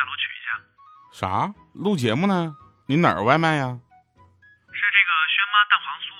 [0.00, 0.56] 下楼取一下。
[1.12, 1.52] 啥？
[1.76, 2.56] 录节目呢？
[2.88, 3.68] 你哪儿外卖呀？
[3.68, 6.16] 是这个轩妈蛋黄酥，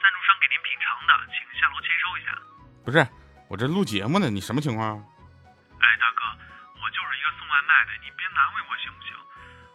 [0.00, 2.32] 赞助商给您品尝的，请下楼签收一下。
[2.80, 3.04] 不是，
[3.52, 4.96] 我这录节目呢，你什么情况？
[4.96, 6.24] 哎，大哥，
[6.80, 9.12] 我就是一个送外卖的，你别难为我行不行？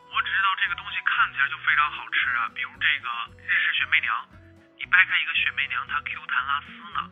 [0.10, 3.08] 我只知道这个东西看起来就非常好吃啊，比如这个
[3.46, 4.10] 日式雪媚娘，
[4.82, 7.06] 你掰开一个雪媚娘，它 Q 弹拉丝呢。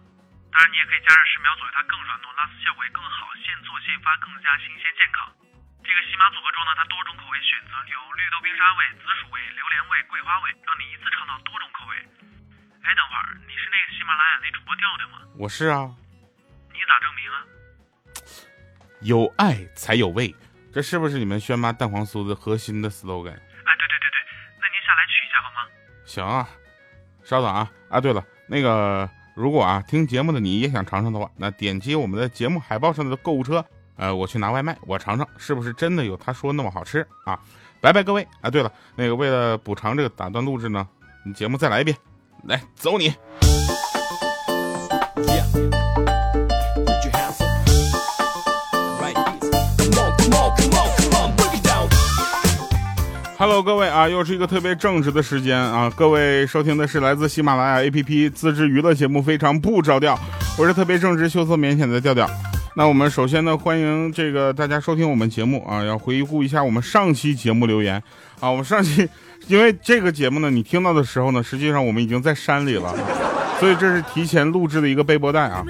[0.49, 5.29] 当然，你也可以加热十秒左右，它更软糯，拉丝效果也更好，现做现发，更加新鲜健康。
[6.31, 11.97] 组合装呢，它多种口味选择，有绿豆冰沙味、紫薯味、榴莲味、桂花味，让你一次尝到多种口味。
[12.83, 15.23] 哎，等会儿，你是那个喜马拉雅那主播调调吗？
[15.35, 15.91] 我是啊，
[16.71, 17.35] 你咋证明啊？
[19.03, 20.33] 有爱才有味，
[20.71, 23.35] 这是不是你们轩妈蛋黄酥的核心的 slogan？
[23.35, 24.17] 哎，对对对对，
[24.61, 25.67] 那您下来取一下好吗？
[26.05, 26.47] 行啊，
[27.23, 27.99] 稍等啊啊！
[27.99, 33.65] 对了，那个如果啊听节目的你也想尝尝的话，那点击我们的节目海报上的购物车，
[33.95, 37.39] 呃，我去拿外卖，我尝尝是不是真的有他说那么好吃啊！
[37.80, 38.49] 拜拜各位啊！
[38.49, 40.88] 对了，那个为了补偿这个打断录制呢，
[41.25, 41.95] 你节目再来一遍，
[42.45, 43.14] 来走你。
[53.38, 55.91] Hello，各位啊，又是一个特别正直的时间啊！
[55.95, 60.16] 各位收听的是来自喜马拉雅 APP 自制娱乐节目《非常不着调》，
[60.58, 62.25] 我是特别正直、羞涩、腼腆的调调。
[62.75, 68.02] 那我们首先呢，欢迎这个大家收听我们节目啊，要回顾一下我们上期节目留言
[68.39, 68.49] 啊。
[68.49, 69.07] 我们上期
[69.47, 72.95] 因为这个节目呢，你听到的时候呢，实际上我们已经在山里了，
[73.59, 75.63] 所以这是提前录制的一个背播带啊。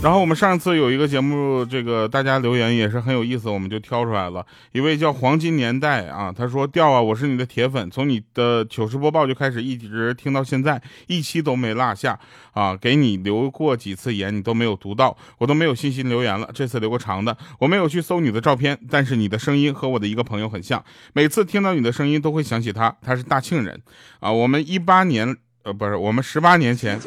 [0.00, 4.46] 然后我们上次有一个节目，这个大家留言也是很有意思，我们就挑出来了。
[4.70, 12.16] 一位叫黄金年代啊，他说：“调啊，我是你的铁粉，从你的糗事播报就开始一直听到现在，一期都没落下
[12.52, 12.76] 啊。
[12.80, 16.48] 给你留过几次言，你都没有读到，我都没有信心留言了。
[16.54, 20.82] 这次留个长的，我没有去搜你的照片，但是你的声音和我的一个朋友很像，
[21.12, 23.82] 每次听到你的声音都会想起他，他是大庆人
[24.20, 24.30] 啊。
[24.30, 27.00] 我们一八年，呃，不是，我们十八年前。”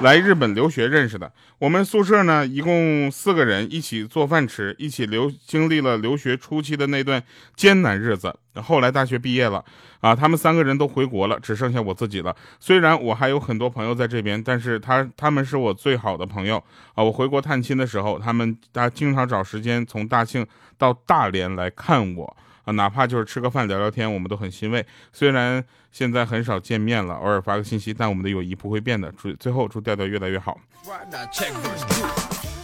[0.00, 7.22] 来日本留学认识的，我们宿舍呢一共四个人，一起做饭吃，一起留经历了留学初期的那段
[7.54, 8.34] 艰难日子。
[8.54, 9.62] 后来大学毕业了，
[10.00, 12.34] 啊，他们三个人都回国了，只剩下我自己了。
[12.58, 16.56] 虽然我还有很多朋友在这边，但是他他们是我最好的朋友
[16.94, 17.04] 啊。
[17.04, 20.46] 我回国探亲的时候，他们他经常找时间从大庆
[20.78, 22.36] 到大连来看我。
[22.72, 24.84] 哪怕就是吃个饭聊聊天，我们都很欣慰。
[25.12, 29.12] 虽然现在很少见面了，偶尔发个信息，但我们的友谊不会变的。
[29.12, 30.58] 祝最后祝调调越来越好。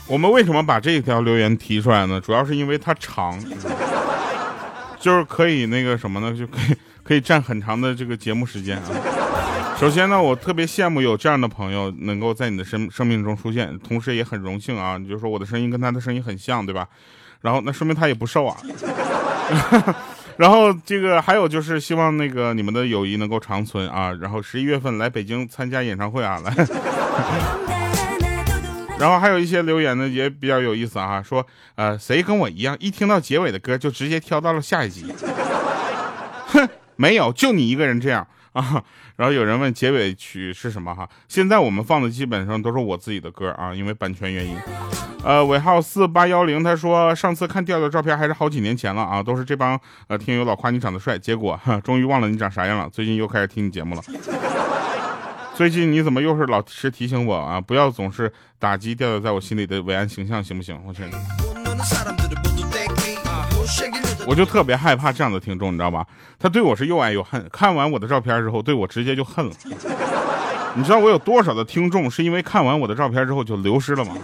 [0.06, 2.20] 我们为什么把这条留言提出来呢？
[2.20, 3.38] 主要是因为它长，
[5.00, 8.84] 就是可以那个什么呢，就可以可以占很长的这个节目时间啊。
[9.76, 14.96] 首先呢，我特别羡慕有这样的朋友能够在你的生生命中出现，同时也很荣幸啊。
[14.96, 16.88] 你就说我的声音跟他的声音很像，对吧？
[17.42, 18.56] 然后那说明他也不瘦啊。
[20.36, 24.12] 然后这个还有就是希望那个你们的友谊能够长存啊。
[24.20, 26.52] 然后十一月份来北京参加演唱会啊，来。
[28.98, 35.14] 然后还有一些留言呢也比较有意思啊，说呃谁跟我一样，一听到结尾的歌就直接跳到了下一集。
[36.48, 38.26] 哼， 没有，就你一个人这样
[38.60, 38.82] 啊。
[39.16, 41.08] 然后有人问结尾曲是什么哈？
[41.28, 44.56] 现在我们放的基本上都是我自己的歌啊，因为版权原因。
[45.24, 49.78] 呃，尾号四八幺零他说上次看调调照片还是好几年前了啊，都是这帮
[50.08, 52.88] 呃听友老夸你长得帅，结果哈终于忘了你长啥样了。
[52.90, 54.02] 最近又开始听你节目了。
[55.54, 57.58] 最近你怎么又是老是提醒我啊？
[57.58, 60.78] 不要总是打击调调在我心里的伟岸形象，行不行？
[60.86, 61.10] 我天，
[64.26, 66.04] 我就特别害怕这样的听众，你知道吧？
[66.38, 67.48] 他对我是又爱又恨。
[67.52, 69.52] 看完我的照片之后，对我直接就恨了。
[70.74, 74.14] 你知道我有多少的听众是因为看完我的照片之后就流失了吗？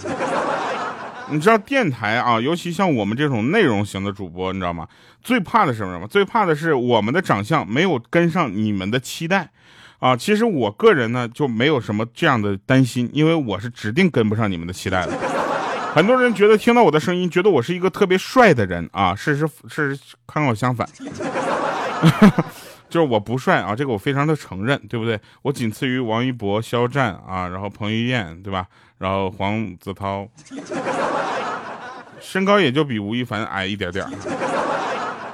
[1.31, 4.87] 你知道电台啊，尤其像我们这种内容型的主播，你知道吗？
[5.23, 6.07] 最怕的是什么？
[6.09, 9.51] 最怕的是我们的长相没有跟上你们的期待。
[9.99, 15.13] 啊，其实我个人呢就没有什么这样的担心，因为我是指定跟不上你们的期待的。
[15.95, 20.89] 很多人觉得听到我的声音，觉得我是一个特别帅的人啊，事实事实刚好相反，
[22.89, 25.21] 就是我不帅啊，这个我非常的承认，对不对？
[25.43, 28.67] 我仅次于王一博、肖战啊，然后彭于晏，对吧？
[28.97, 30.27] 然后黄子韬，
[32.21, 34.07] 身高也就比吴亦凡矮一点点，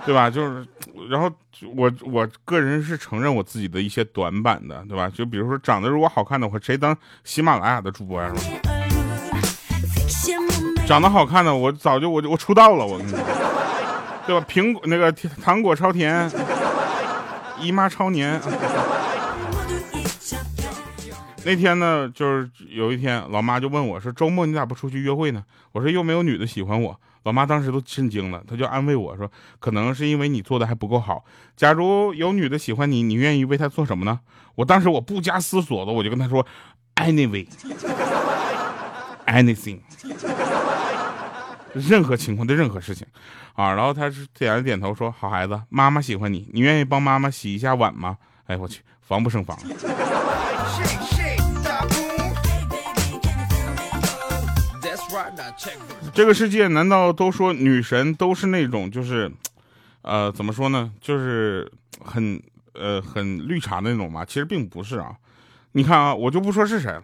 [0.05, 0.29] 对吧？
[0.29, 0.67] 就是，
[1.09, 1.31] 然后
[1.77, 5.09] 我我个人是承认我自己的一些短板的，对吧？
[5.09, 8.68] 就比如说长得如果好看的话，谁当喜马拉雅的主播呀、是吧？
[10.89, 13.19] 长得好看的，我早就我就我出道了，我跟你说，
[14.27, 14.47] 对吧？
[14.49, 16.31] 苹果那个糖果超甜，
[17.61, 18.41] 姨妈超黏。
[21.45, 29.31] 那天呢，就是有一天，老妈就问我说：“周末你咋不出去约会呢？”我说：“又没有女的喜欢我老妈当时都震惊了，她就安慰我说
[29.61, 31.23] ：“可能是因为你做的还不够好。
[31.55, 34.21] 假如有女的喜欢你，你愿意为她做什么呢？”
[34.57, 36.47] 我当时我不加思索的，我就跟她说
[36.97, 39.81] ：“Anyway，anything，
[41.75, 43.07] 任何情况的任何事情
[43.55, 49.59] 啊。”然后他是点了点头说：“好孩子，妈妈喜欢你，你愿意帮妈妈洗一下碗吗？”哎，我去，防不胜防。
[56.15, 59.31] 这个世界难道都说女神都是那种就是，
[60.03, 60.91] 呃，怎么说呢？
[61.01, 61.71] 就是
[62.05, 62.43] 很
[62.75, 64.25] 呃很绿茶的那种吗？
[64.25, 65.15] 其实并不是啊。
[65.73, 67.03] 你看啊，我就不说是谁了，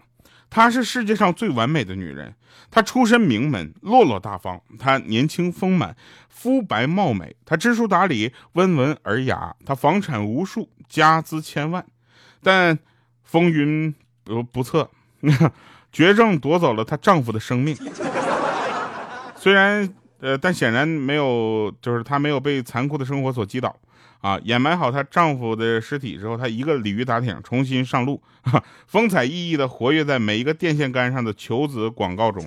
[0.55, 2.33] 她是世界上最完美的女人。
[2.71, 4.61] 她出身名门，落落大方。
[4.79, 5.97] 她年轻丰满，
[6.29, 7.35] 肤白貌美。
[7.45, 9.57] 她知书达理，温文尔雅。
[9.67, 11.85] 她房产无数，家资千万，
[12.41, 12.79] 但
[13.25, 13.93] 风云
[14.23, 14.89] 不不测，
[15.91, 17.77] 绝症夺走了她丈夫的生命。
[19.35, 23.75] 虽然呃，但显然没有，就是她没有被残酷的生活所击倒
[24.25, 28.23] 啊，掩埋好她丈夫的尸体之后，她一个鲤鱼打挺重新上路，
[28.89, 32.43] 风采奕奕的活跃在每一个电线杆上的求子广告中。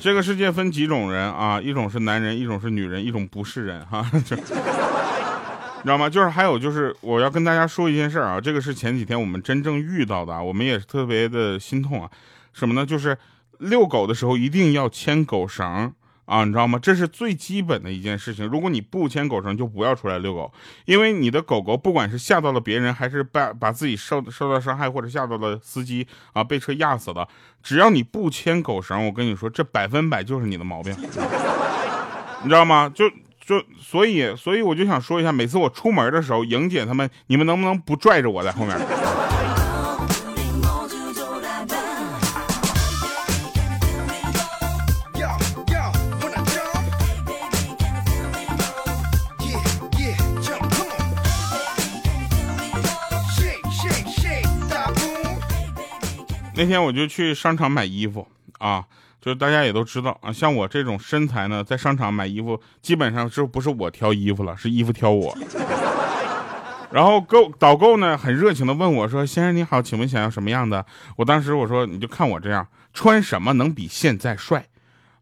[0.00, 1.60] 这个世界分几种人啊？
[1.60, 6.10] 一种是男人，一种是女人，一种不是人哈、 就，你知道吗？
[6.10, 12.10] 就是还有就是，我要跟大家说一件事儿啊，这个是前几天我们真正遇到的，我们也是特别的心痛啊。
[12.52, 12.84] 什么呢？
[12.86, 13.16] 就是
[13.58, 15.92] 遛狗的时候一定要牵狗绳
[16.24, 16.78] 啊，你知道吗？
[16.80, 18.46] 这是最基本的一件事情。
[18.46, 20.52] 如果你不牵狗绳，就不要出来遛狗，
[20.84, 27.26] 因为你的狗狗不管是吓到了别人，还是把把自己受受到伤害，或者吓到了司机啊，被车压死了，
[27.62, 30.94] 只要你不牵狗绳，我跟你说，这百分百就是你的毛病，
[32.42, 32.92] 你知道吗？
[32.94, 33.08] 就
[33.40, 38.78] 就所以所以我就想说一下，每次我出门的时候，莹姐他们，你们能不能不拽着我在后面？
[56.58, 58.26] 那天我就去商场买衣服
[58.58, 58.84] 啊，
[59.20, 65.32] 就是大家也都知道啊，像我这种身材呢，在商场买衣服，基本上就不是我挑衣服了，是衣服挑我。
[66.90, 70.84] 然后购导购呢很热情的问我说：“先生你好，请问想要什么样的？”
[71.14, 74.66] 我当时我说：“你就看我这样，穿什么能比现在帅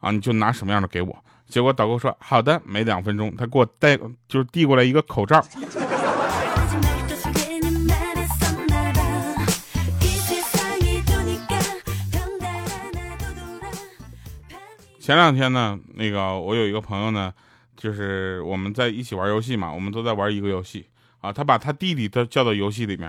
[0.00, 0.10] 啊？
[0.10, 3.94] 你就拿什么样的给我。”结果导购说：“好的。”没两分钟，他给我带
[4.26, 5.44] 就是递过来一个口罩，
[15.06, 17.32] 前两天呢那个我有一个朋友呢
[17.76, 20.84] 就是我们在一起玩游戏嘛我们都在玩一个游戏
[21.20, 23.08] 啊他把他弟弟都叫到游戏里面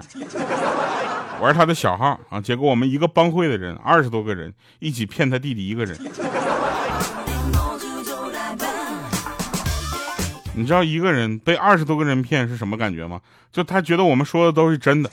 [1.41, 5.97] 玩他的小号啊结果我们一个帮会的人二十多个人一起骗他弟弟一个人。
[10.53, 13.19] 你知道一个人被二十多个人骗是什么感觉吗？
[13.51, 15.09] 就他觉得我们说的都是真的。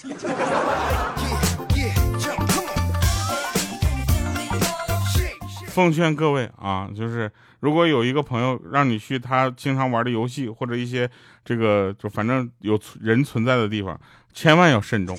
[5.74, 7.28] 奉劝各位啊，就是
[7.58, 11.10] 如果有一个朋友让你去他经常玩的游戏或者一些
[11.44, 14.00] 这个就反正有人存在的地方，
[14.32, 15.18] 千万要慎重，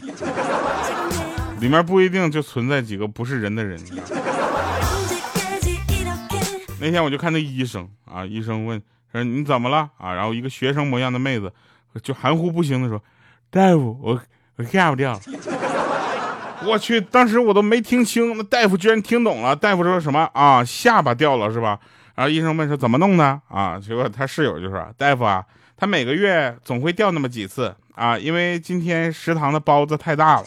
[1.59, 3.77] 里面不一定就存在几个不是人的人。
[6.79, 10.13] 那天我就看那医生啊，医生问说你怎么了啊？
[10.13, 11.51] 然后一个学生模样的妹子
[12.01, 13.03] 就含糊不清的说
[13.51, 14.21] ：“大夫，我
[14.55, 15.19] 我干不掉了。”
[16.63, 19.55] 我去，当时我都没听清，那大夫居然听懂了。
[19.55, 20.63] 大夫说什么啊？
[20.63, 21.79] 下巴掉了是吧？
[22.15, 23.79] 然后医生问说怎么弄的啊？
[23.79, 25.43] 结果他室友就说：“大夫啊，
[25.75, 30.45] 他每个月总会掉那么几次啊，因为今天食堂的包子太大了。”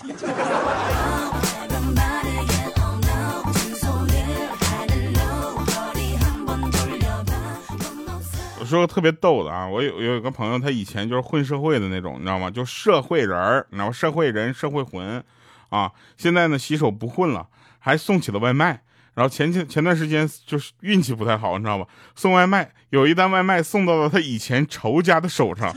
[8.59, 12.51] 我说个特别逗的啊，我有有一个朋友，他以前就是混社会的那种，你知道吗？
[12.51, 15.23] 就社会人儿，你知道社会人社会魂。
[15.71, 15.93] 啊。
[16.17, 17.47] 现在呢，洗手不混了，
[17.79, 18.83] 还送起了外卖。
[19.15, 21.85] 然后前前前段时间就是运气不太好，你知道吧？
[22.15, 25.75] 送外卖有一单外卖送到了他以前仇家的手上，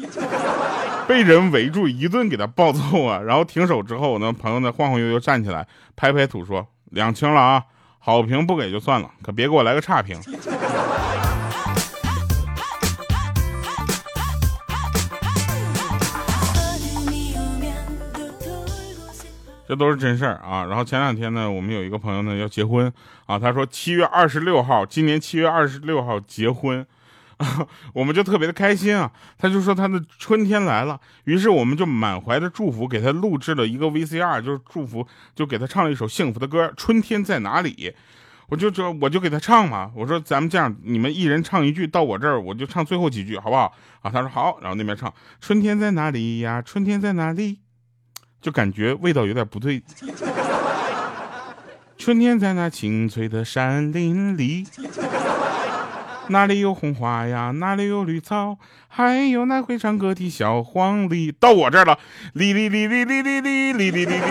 [1.07, 3.19] 被人围住一顿给他暴揍啊。
[3.19, 7.63] 然后停手之后，我那朋友呢晃晃悠悠站起来，拍拍土说：“两清了啊，
[7.97, 10.21] 好评不给就算了，可别给我来个差评。”
[19.71, 20.65] 这都是真事儿啊。
[20.65, 22.91] 然后前两天呢，我们有一个朋友呢要结婚
[23.25, 26.85] 啊，他说七月二十六号，今年七月二十六号结婚
[27.95, 29.09] 我们就特别的开心啊。
[29.37, 37.73] 他就说他的春天来了，于是我们就满怀的祝福给他录制了一个 VCR，就是祝福，就给他唱了一首幸福的歌《春天在哪里》。
[38.49, 43.73] 我就说我就给他唱嘛，我说咱们这样，你们一人唱一句，到我这儿我就唱最后几句，好不好？
[44.01, 46.61] 啊，他说好，然后那边唱春天在哪里呀？
[46.61, 47.59] 春天在哪里？
[48.41, 49.83] 就感觉味道有点不对。
[51.97, 54.65] 春天在那青翠的山林里，
[56.29, 57.51] 哪里有红花呀？
[57.51, 58.57] 哪里有绿草？
[58.87, 61.31] 还有那会唱歌的小黄鹂。
[61.39, 61.99] 到我这儿了，
[62.33, 64.21] 哩哩哩哩哩哩哩哩哩哩哩。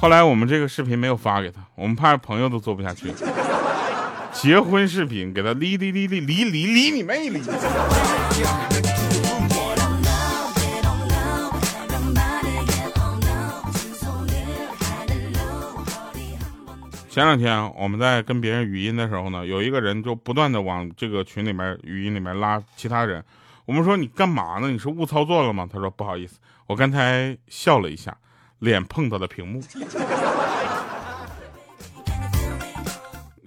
[0.00, 3.12] 后来我们这个视频没有发给他，我们怕朋友都做不下去。
[4.40, 7.42] 结婚视频给他哩哩哩哩哩哩哩你妹离！
[17.10, 23.24] 前两天我们在跟别人语音的时候呢，有一个人就不断的往这个群里面语音里面拉其他人。
[23.66, 24.70] 我们说你干嘛呢？
[24.70, 25.68] 你是误操作了吗？
[25.70, 28.16] 他说不好意思，我刚才笑了一下，
[28.60, 29.60] 脸碰到了屏幕。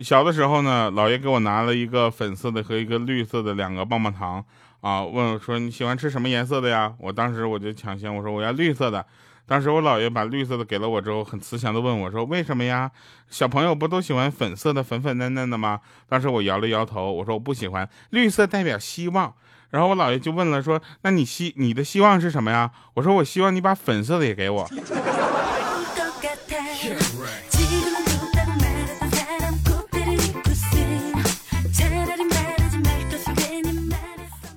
[0.04, 4.44] 小的时候呢，姥爷给我拿了一个粉色的和一个绿色的两个棒棒糖
[4.82, 6.94] 啊，问我说你喜欢吃什么颜色的呀？
[6.98, 9.06] 我当时我就抢先我说我要绿色的。
[9.46, 12.90] 当时我姥爷把绿色的给了我之后，很慈祥的问我说为什么呀？
[13.30, 15.80] 小朋友不都喜欢粉色的粉粉嫩嫩的吗？
[16.08, 19.34] 当时我摇了摇头，我说我不喜欢，绿色代表希望。
[19.70, 22.72] 然后我姥爷就问了说那你希你的希望是什么呀？
[22.96, 24.68] 我说我希望你把粉色的也给我。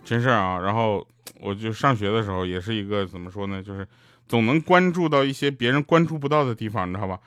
[0.04, 0.58] 真事啊。
[0.58, 1.06] 然后
[1.40, 3.86] 我就上学的时候，也是一个怎么说呢，就是
[4.28, 7.18] 总能关注到一些别人关注不到的地方，你知道吧？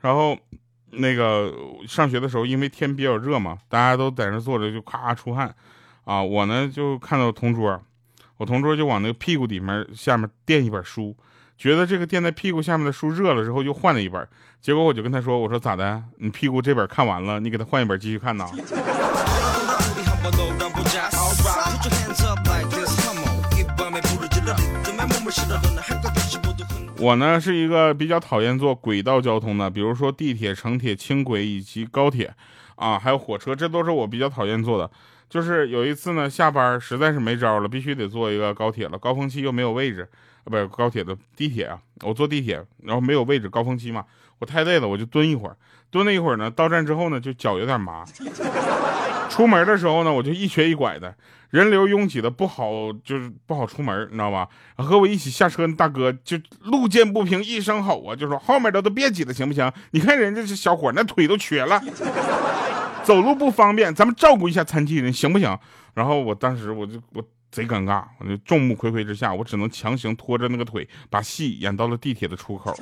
[0.00, 0.38] 然后
[0.90, 1.52] 那个
[1.88, 5.52] 上学的时候，因为天比较热嘛，大家都在那坐着就咔出汗
[6.04, 6.22] 啊。
[6.22, 7.82] 我呢就看到同桌，
[8.36, 11.16] 我同桌就往那个屁股底面下面垫一本书。
[11.58, 14.28] 觉得这个垫在屁股下面的书热了之后，又换了一本。
[14.60, 16.02] 结果我就跟他说：“我说咋的？
[16.18, 18.46] 你屁股这本看完了，你给他换一本继续看呐。”
[26.98, 32.32] 我呢是一个比较讨厌坐轨道交通的，比如说地铁、城铁、轻轨以及高铁，
[32.76, 34.90] 啊，还有火车，这都是我比较讨厌坐的。
[35.28, 40.08] 就是有一次呢，下班实在是没招了，必须得坐一个高铁了，高峰期又没有位置，
[40.44, 44.04] 啊，不是高铁的地铁啊，我坐地铁，然后没有位置，高峰期嘛，
[44.38, 45.56] 我太累了，我就蹲一会儿，
[45.90, 48.04] 蹲了一会儿呢，到站之后呢，就脚有点麻。
[49.28, 51.12] 出门的时候呢，我就一瘸一拐的，
[51.50, 54.48] 人流拥挤的不好，就是不好出门，你知道吧？
[54.76, 59.72] 和我一起下车的大哥就路见不平一声吼啊，就说后面的都别挤了，行不行？
[59.92, 61.80] 你看人家这小伙那腿都瘸了，
[63.04, 65.58] 走路不方便，咱们照顾一下残疾人，行不行？
[65.94, 72.76] 然后我当时我就我贼尴尬，我就众目睽睽之下，我只能强行拖着那个腿，把戏演到了地铁的出口。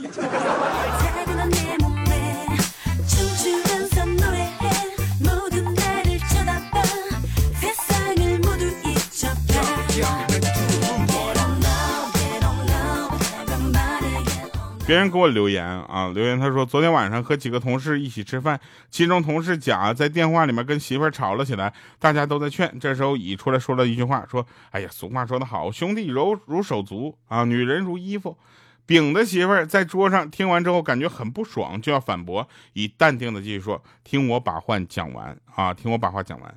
[14.86, 18.60] 别人给我留言啊，留言他说昨天晚上和几个同事一起吃饭，
[18.90, 22.78] 其中同事甲在电话里面跟媳妇儿吵了起来，大家都在劝。
[22.78, 28.36] 这时候乙出来说了一句话，说：“哎呀，俗话说得好，兄弟柔如手足啊，女人如衣服。”
[28.84, 36.54] 丙的媳妇儿在桌上听完之后感觉很不爽，就要反驳，乙淡定的继续说：“听我把话讲完啊，听我把话讲完。”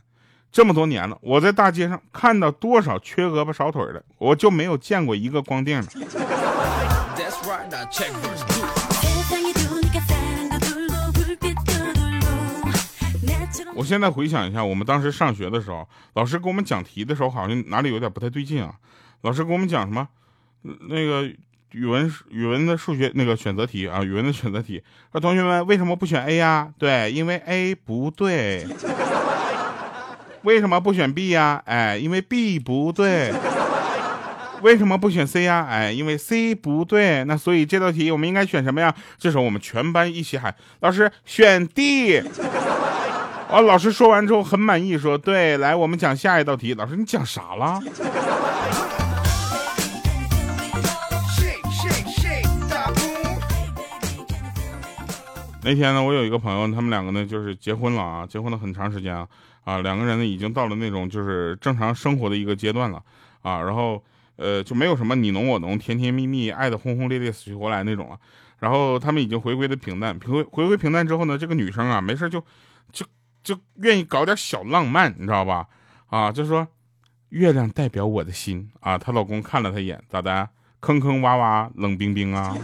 [0.51, 6.36] 这么多年了，我在大街上看到多少缺胳膊少腿的，我就没有见过一个光腚的。
[7.45, 8.11] right now check
[13.75, 18.73] 我现在回想一下我们当时上学的时候，老师给我们讲题的时候好像哪里有点不太对劲啊，
[19.21, 20.07] 老师给我们讲什么？
[20.89, 21.23] 那个
[21.71, 24.81] 语文语文的数学那个选择题啊，语文的选择题。
[25.11, 26.73] 说同学们为什么不选 a 呀？
[26.79, 28.67] 对，因为 a 不对。
[30.43, 31.61] 为什么不选 b 呀？
[31.65, 33.31] 哎，因为 b 不对。
[34.63, 35.65] 为什么不选 C 呀？
[35.69, 37.23] 哎，因为 C 不对。
[37.25, 38.93] 那所以这道题我们应该选什么呀？
[39.17, 42.21] 这时候我们全班一起喊：“老师选 D。
[43.49, 47.79] ”哦，老师说完之后很满意，说：“对，来，我们讲下一道题。”老师，你讲啥了？
[55.63, 59.27] 那天呢，我有一个朋友，他们两个呢就是结婚了啊，结婚了很长时间啊，
[59.65, 63.01] 啊，两个人呢已经到了那种就是正常生活的一个阶段了
[63.41, 64.01] 啊，然后
[64.37, 68.17] 呃就没有什么你侬我侬、甜甜蜜蜜、爱的轰轰烈烈、死去活来那种了。
[68.59, 72.43] 然后他们已经回归的平淡，回回归平淡之后呢，这个女生啊，没事就
[72.91, 73.05] 就
[73.43, 75.67] 就愿意搞点小浪漫，你知道吧？
[76.07, 76.67] 啊，就说
[77.29, 80.49] 月亮代表我的心啊，她老公看了她一眼，咋的？
[80.79, 82.55] 坑坑洼洼，冷冰冰啊！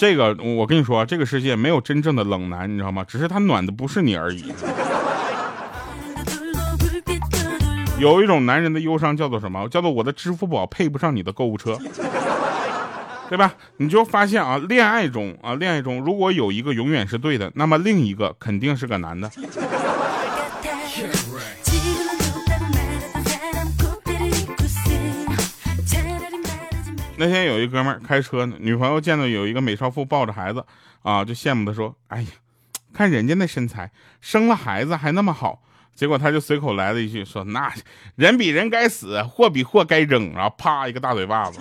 [0.00, 3.04] 这个我跟你说，这个世界没有真正的冷男，你知道吗？
[3.06, 4.50] 只是他暖的不是你而已。
[8.00, 9.68] 有一种男人的忧伤叫做什么？
[9.68, 11.76] 叫做我的支付宝配不上你的购物车，
[13.28, 13.52] 对吧？
[13.76, 19.30] 你就发现啊，恋爱中啊，恋爱中如果有一个永远是对的，那么另一个肯定是个男的。
[27.20, 30.64] 那天有一哥们儿开车呢，女朋友见到有一个美少妇抱着孩子
[31.02, 32.28] 啊，就羡慕的说：“哎呀，
[32.94, 35.62] 看人家那身材，生了孩子还那么好。”
[35.94, 37.70] 结果他就随口来了一句说：“那
[38.16, 41.60] 人比人该死，货比货该扔。”然后啪一个大嘴巴子。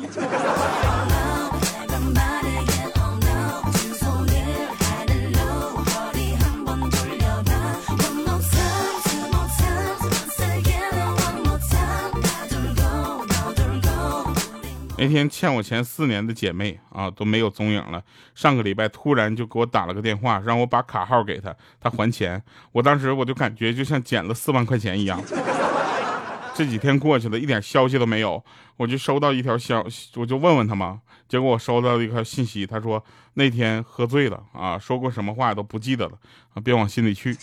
[14.99, 18.03] 那天欠我钱四年的姐妹啊都没有踪影了。
[18.35, 22.41] 上个礼拜突然就给我打了个电话，让我把卡号给她，她还钱。
[22.73, 25.21] 我当时我就感觉就像捡了四万块钱一样。
[26.53, 28.43] 这几天过去了，一点消息都没有，
[28.75, 29.81] 我就收到一条消，
[30.15, 30.99] 我就问问他嘛。
[31.29, 33.01] 结果我收到一条信息，他说
[33.35, 36.13] 那天喝醉了啊，说过什么话都不记得了
[36.53, 37.33] 啊，别往心里去。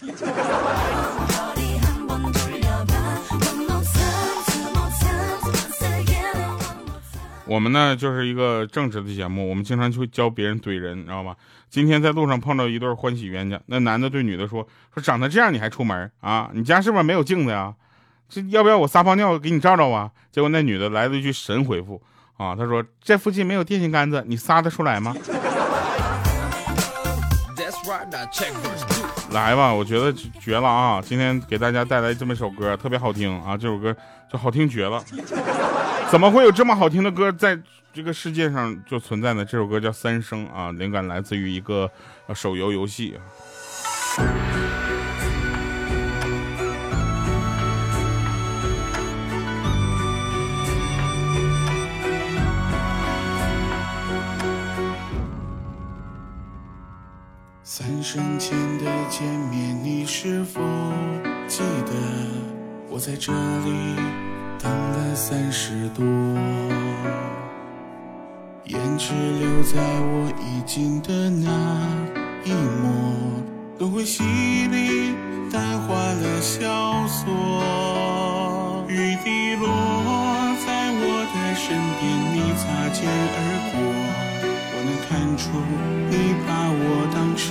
[7.47, 11.37] 我们呢就是一个正直的节目，我们经常去教别人怼人，你知道吗？
[11.71, 16.51] 今天在路上碰到一对欢喜冤家，那男的对女的说：“说长得这样你还出门啊？
[16.55, 17.75] 你家是不是没有镜子呀？
[18.29, 22.03] 这要不要我撒泡尿给你照照啊？”结果那女的来了一句神回复
[22.37, 25.15] 啊，她说：“这附近没有电线杆子，你撒得出来吗
[27.57, 31.03] That's right, now check verse two.？” 来吧，我觉得绝了啊！
[31.05, 33.95] 今天给大家带来这么一首歌，特别好听啊，这首歌
[34.33, 35.03] 就好听绝了。
[36.09, 37.59] 怎么会有这么好听的歌在
[37.93, 39.45] 这个世界上就存在呢？
[39.45, 41.91] 这首歌叫《三生》啊，灵感来自于一个
[42.35, 43.19] 手游游戏。
[57.63, 60.63] 三生前的见面，你是否
[61.47, 61.93] 记得？
[62.89, 63.97] 我在这里
[64.59, 66.05] 等了三十多，
[68.67, 71.49] 胭脂留在我衣襟的那
[72.45, 72.91] 一抹，
[73.79, 75.15] 轮回洗礼
[75.53, 78.85] 淡化了萧索。
[78.89, 79.67] 雨滴落
[80.65, 81.03] 在我
[81.35, 81.65] 的身
[81.99, 82.65] 边，你擦
[82.95, 83.39] 肩而
[83.73, 83.75] 过。
[84.73, 85.45] 我能看出
[86.09, 86.13] 你
[86.47, 86.81] 把我
[87.13, 87.45] 当成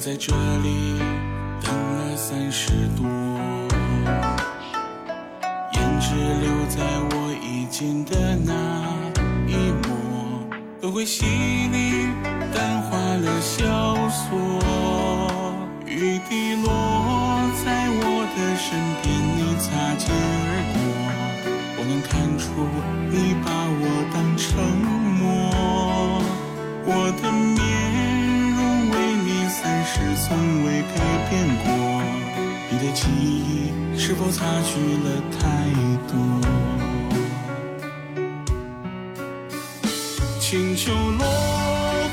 [0.00, 0.32] 在这
[0.62, 1.09] 里。
[34.10, 35.06] 是否擦去了
[35.38, 35.38] 太
[36.10, 36.12] 多？
[40.40, 41.24] 清秋落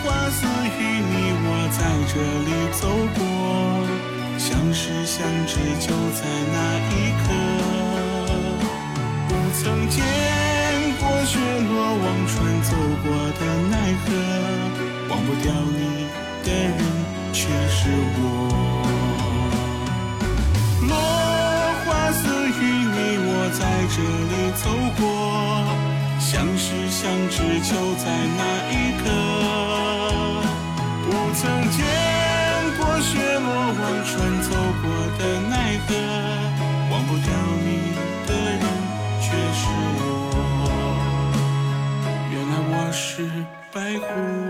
[0.04, 0.46] 花似
[0.78, 1.82] 雨，你我在
[2.14, 2.14] 这
[2.46, 2.86] 里走
[3.18, 3.20] 过，
[4.38, 6.22] 相识相知就在
[6.54, 6.56] 那
[6.94, 7.26] 一刻。
[9.28, 9.98] 不曾见
[11.00, 11.34] 过雪
[11.68, 12.70] 落忘川走
[13.02, 13.74] 过的奈
[14.06, 14.06] 何，
[15.10, 16.06] 忘不掉你
[16.44, 16.78] 的人
[17.34, 18.57] 却是我。
[23.98, 25.02] 这里走过
[26.20, 28.06] 相识相知就在
[28.38, 29.04] 那一刻
[31.04, 31.82] 不曾见
[32.78, 34.86] 过雪落忘川走过
[35.18, 35.90] 的奈何
[36.92, 37.28] 忘不掉
[37.66, 37.68] 你
[38.28, 38.62] 的人
[39.20, 39.26] 却
[39.58, 39.66] 是
[39.98, 40.02] 我
[42.32, 43.28] 原来我是
[43.74, 44.47] 白狐